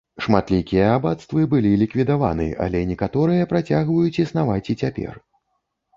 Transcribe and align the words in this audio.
Шматлікія 0.25 0.85
абацтвы 0.93 1.43
былі 1.51 1.73
ліквідаваны, 1.83 2.47
але 2.65 2.81
некаторыя 2.95 3.49
працягваюць 3.55 4.19
існаваць 4.25 4.69
і 4.73 4.79
цяпер. 4.85 5.13